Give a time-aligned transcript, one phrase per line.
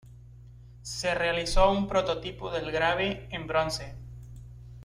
[0.81, 3.93] Se realizó un prototipo del grave en bronce.